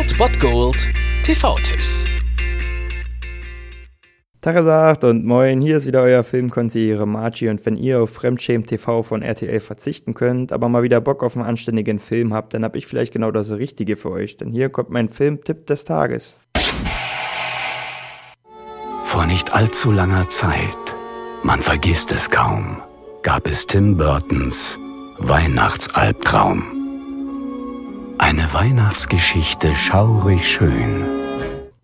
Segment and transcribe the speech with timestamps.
[0.00, 0.88] Old Bot Gold
[1.24, 2.06] TV-Tipps.
[4.40, 9.02] Tagesagt und moin, hier ist wieder euer Filmkonsigliere Margie und wenn ihr auf Fremdschämen TV
[9.02, 12.76] von RTL verzichten könnt, aber mal wieder Bock auf einen anständigen Film habt, dann hab
[12.76, 16.40] ich vielleicht genau das Richtige für euch, denn hier kommt mein Filmtipp des Tages.
[19.04, 20.78] Vor nicht allzu langer Zeit,
[21.42, 22.80] man vergisst es kaum,
[23.22, 24.78] gab es Tim Burtons
[25.18, 26.79] Weihnachtsalbtraum.
[28.22, 31.06] Eine Weihnachtsgeschichte schaurig schön.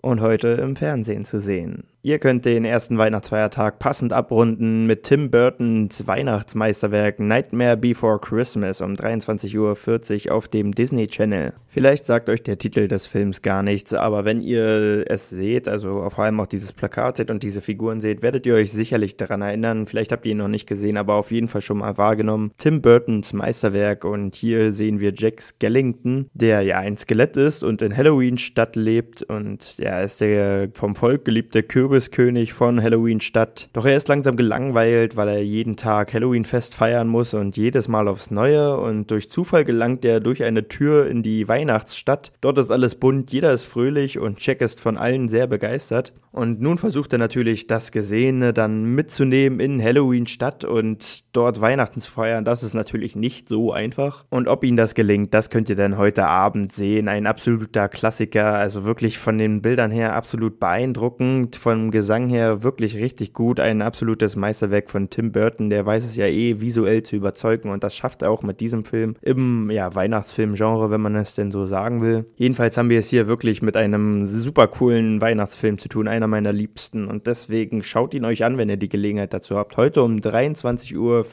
[0.02, 1.84] Und heute im Fernsehen zu sehen.
[2.06, 8.92] Ihr könnt den ersten Weihnachtsfeiertag passend abrunden mit Tim Burtons Weihnachtsmeisterwerk Nightmare Before Christmas um
[8.92, 11.52] 23.40 Uhr auf dem Disney Channel.
[11.66, 16.08] Vielleicht sagt euch der Titel des Films gar nichts, aber wenn ihr es seht, also
[16.08, 19.42] vor allem auch dieses Plakat seht und diese Figuren seht, werdet ihr euch sicherlich daran
[19.42, 19.86] erinnern.
[19.86, 22.52] Vielleicht habt ihr ihn noch nicht gesehen, aber auf jeden Fall schon mal wahrgenommen.
[22.56, 27.82] Tim Burtons Meisterwerk und hier sehen wir Jack Skellington, der ja ein Skelett ist und
[27.82, 33.70] in Halloween-Stadt lebt und er ist der vom Volk geliebte Kürbis Kürbiskönig von Halloween Stadt.
[33.72, 38.06] Doch er ist langsam gelangweilt, weil er jeden Tag Halloween-Fest feiern muss und jedes Mal
[38.06, 38.76] aufs Neue.
[38.76, 42.32] Und durch Zufall gelangt er durch eine Tür in die Weihnachtsstadt.
[42.42, 46.12] Dort ist alles bunt, jeder ist fröhlich und Jack ist von allen sehr begeistert.
[46.32, 52.12] Und nun versucht er natürlich, das Gesehene dann mitzunehmen in Halloween-Stadt und dort Weihnachten zu
[52.12, 52.44] feiern.
[52.44, 54.26] Das ist natürlich nicht so einfach.
[54.28, 57.08] Und ob ihm das gelingt, das könnt ihr dann heute Abend sehen.
[57.08, 61.56] Ein absoluter Klassiker, also wirklich von den Bildern her absolut beeindruckend,
[61.90, 63.60] Gesang her wirklich richtig gut.
[63.60, 67.82] Ein absolutes Meisterwerk von Tim Burton, der weiß es ja eh visuell zu überzeugen und
[67.82, 71.66] das schafft er auch mit diesem Film im ja, Weihnachtsfilm-Genre, wenn man es denn so
[71.66, 72.26] sagen will.
[72.36, 76.28] Jedenfalls haben wir es hier wirklich mit einem super coolen Weihnachtsfilm zu tun, einer einer
[76.28, 79.76] meiner Liebsten und deswegen schaut ihn euch an, wenn ihr die Gelegenheit dazu habt.
[79.76, 81.24] Heute um 23.40 Uhr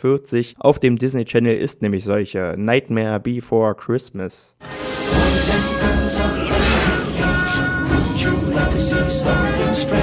[0.60, 4.56] auf dem Disney Channel ist nämlich solche Nightmare Before Christmas.
[9.90, 10.03] Tim